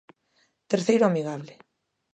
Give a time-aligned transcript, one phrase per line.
[0.71, 1.53] Terceiro amigable.